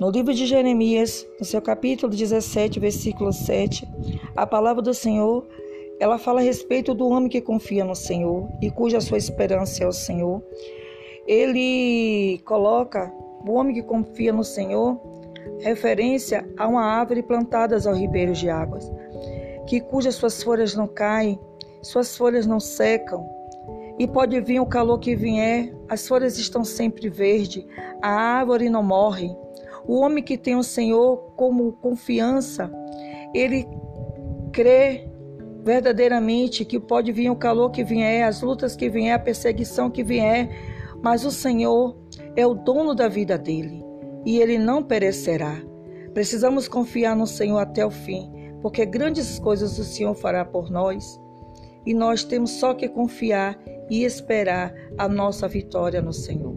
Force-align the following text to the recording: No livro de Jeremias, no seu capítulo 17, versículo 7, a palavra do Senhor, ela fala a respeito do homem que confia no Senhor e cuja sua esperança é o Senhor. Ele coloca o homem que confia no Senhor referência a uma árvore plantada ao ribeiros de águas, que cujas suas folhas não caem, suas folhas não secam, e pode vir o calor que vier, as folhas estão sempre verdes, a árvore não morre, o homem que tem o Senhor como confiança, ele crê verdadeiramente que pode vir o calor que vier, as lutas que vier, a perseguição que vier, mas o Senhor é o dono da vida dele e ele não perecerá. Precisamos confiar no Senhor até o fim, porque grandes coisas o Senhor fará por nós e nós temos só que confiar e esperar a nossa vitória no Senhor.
No 0.00 0.10
livro 0.10 0.34
de 0.34 0.44
Jeremias, 0.44 1.24
no 1.38 1.44
seu 1.44 1.62
capítulo 1.62 2.12
17, 2.12 2.80
versículo 2.80 3.32
7, 3.32 3.88
a 4.34 4.44
palavra 4.44 4.82
do 4.82 4.92
Senhor, 4.92 5.46
ela 6.00 6.18
fala 6.18 6.40
a 6.40 6.42
respeito 6.42 6.92
do 6.92 7.08
homem 7.08 7.28
que 7.28 7.40
confia 7.40 7.84
no 7.84 7.94
Senhor 7.94 8.48
e 8.60 8.72
cuja 8.72 9.00
sua 9.00 9.18
esperança 9.18 9.84
é 9.84 9.86
o 9.86 9.92
Senhor. 9.92 10.42
Ele 11.28 12.40
coloca 12.44 13.12
o 13.46 13.52
homem 13.52 13.72
que 13.72 13.82
confia 13.84 14.32
no 14.32 14.42
Senhor 14.42 15.00
referência 15.60 16.44
a 16.58 16.66
uma 16.66 16.82
árvore 16.82 17.22
plantada 17.22 17.78
ao 17.88 17.94
ribeiros 17.94 18.38
de 18.38 18.50
águas, 18.50 18.90
que 19.68 19.80
cujas 19.80 20.16
suas 20.16 20.42
folhas 20.42 20.74
não 20.74 20.88
caem, 20.88 21.38
suas 21.82 22.16
folhas 22.16 22.46
não 22.46 22.58
secam, 22.58 23.24
e 23.96 24.08
pode 24.08 24.40
vir 24.40 24.58
o 24.58 24.66
calor 24.66 24.98
que 24.98 25.14
vier, 25.14 25.72
as 25.88 26.08
folhas 26.08 26.36
estão 26.36 26.64
sempre 26.64 27.08
verdes, 27.08 27.64
a 28.02 28.10
árvore 28.10 28.68
não 28.68 28.82
morre, 28.82 29.30
o 29.86 30.00
homem 30.00 30.22
que 30.22 30.38
tem 30.38 30.56
o 30.56 30.62
Senhor 30.62 31.32
como 31.36 31.72
confiança, 31.72 32.70
ele 33.34 33.66
crê 34.52 35.08
verdadeiramente 35.64 36.64
que 36.64 36.78
pode 36.78 37.10
vir 37.10 37.30
o 37.30 37.36
calor 37.36 37.70
que 37.70 37.82
vier, 37.82 38.26
as 38.26 38.42
lutas 38.42 38.76
que 38.76 38.88
vier, 38.88 39.14
a 39.14 39.18
perseguição 39.18 39.90
que 39.90 40.04
vier, 40.04 40.48
mas 41.02 41.24
o 41.24 41.30
Senhor 41.30 41.96
é 42.36 42.46
o 42.46 42.54
dono 42.54 42.94
da 42.94 43.08
vida 43.08 43.36
dele 43.36 43.84
e 44.24 44.38
ele 44.38 44.58
não 44.58 44.82
perecerá. 44.82 45.56
Precisamos 46.12 46.68
confiar 46.68 47.16
no 47.16 47.26
Senhor 47.26 47.58
até 47.58 47.84
o 47.84 47.90
fim, 47.90 48.30
porque 48.62 48.86
grandes 48.86 49.38
coisas 49.38 49.78
o 49.78 49.84
Senhor 49.84 50.14
fará 50.14 50.44
por 50.44 50.70
nós 50.70 51.20
e 51.84 51.92
nós 51.92 52.24
temos 52.24 52.52
só 52.52 52.72
que 52.72 52.88
confiar 52.88 53.58
e 53.90 54.04
esperar 54.04 54.72
a 54.96 55.08
nossa 55.08 55.48
vitória 55.48 56.00
no 56.00 56.12
Senhor. 56.12 56.56